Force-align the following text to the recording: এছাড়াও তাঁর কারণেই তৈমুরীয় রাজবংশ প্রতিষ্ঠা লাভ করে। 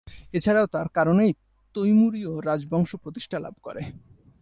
এছাড়াও 0.33 0.67
তাঁর 0.67 0.87
কারণেই 0.93 1.31
তৈমুরীয় 1.75 2.31
রাজবংশ 2.45 2.91
প্রতিষ্ঠা 2.95 3.37
লাভ 3.39 3.55
করে। 3.63 3.81